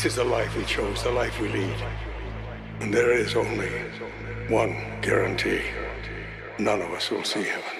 [0.00, 1.76] This is the life we chose, the life we lead.
[2.80, 3.68] And there is only
[4.48, 5.60] one guarantee.
[6.58, 7.79] None of us will see heaven.